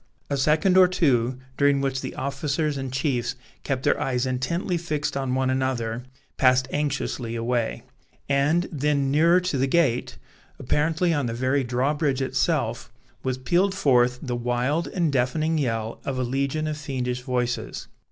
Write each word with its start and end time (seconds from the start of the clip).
A 0.31 0.37
second 0.37 0.77
or 0.77 0.87
two, 0.87 1.37
during 1.57 1.79
which 1.79 2.01
the 2.01 2.15
officers 2.15 2.75
and 2.75 2.91
chiefs 2.91 3.35
kept 3.61 3.83
their 3.83 4.01
eyes 4.01 4.25
intently 4.25 4.75
fixed 4.75 5.15
on 5.15 5.35
one 5.35 5.51
another, 5.51 6.01
passed 6.37 6.67
anxiously 6.71 7.35
away; 7.35 7.83
and 8.27 8.67
then 8.71 9.11
nearer 9.11 9.39
to 9.41 9.59
the 9.59 9.67
gate, 9.67 10.17
apparently 10.57 11.13
on 11.13 11.27
the 11.27 11.35
very 11.35 11.63
drawbridge 11.63 12.19
itself, 12.23 12.91
was 13.21 13.37
pealed 13.37 13.75
forth 13.75 14.17
the 14.23 14.35
wild 14.35 14.87
and 14.87 15.13
deafening 15.13 15.59
yell 15.59 16.01
of 16.03 16.17
a 16.17 16.23
legion 16.23 16.65
of 16.65 16.77
fiendish 16.79 17.21
voices. 17.21 17.87